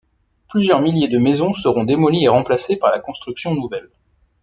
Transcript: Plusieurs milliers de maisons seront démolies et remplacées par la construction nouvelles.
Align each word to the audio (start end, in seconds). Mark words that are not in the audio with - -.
Plusieurs 0.49 0.81
milliers 0.81 1.09
de 1.09 1.19
maisons 1.19 1.53
seront 1.53 1.83
démolies 1.83 2.23
et 2.23 2.27
remplacées 2.27 2.75
par 2.75 2.89
la 2.89 2.99
construction 2.99 3.53
nouvelles. 3.53 3.91